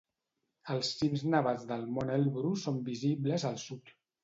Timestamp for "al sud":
3.53-3.97